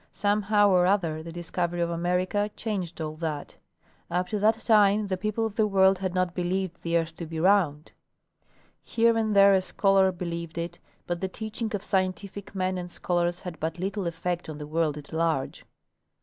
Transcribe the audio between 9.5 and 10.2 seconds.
a scholar